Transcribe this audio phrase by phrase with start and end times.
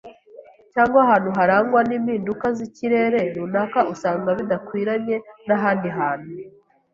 [0.73, 5.15] cyangwa ahantu harangwa n’impinduka z’ikirere runaka usanga bidakwiranye
[5.47, 6.33] n’ahandi hantu.